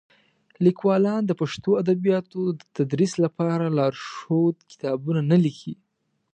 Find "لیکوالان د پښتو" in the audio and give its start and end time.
0.65-1.69